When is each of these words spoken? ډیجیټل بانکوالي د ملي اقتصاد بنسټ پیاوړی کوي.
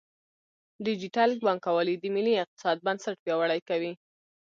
ډیجیټل 0.85 1.29
بانکوالي 1.45 1.95
د 1.99 2.03
ملي 2.15 2.33
اقتصاد 2.43 2.77
بنسټ 2.85 3.15
پیاوړی 3.25 3.59
کوي. 3.69 3.91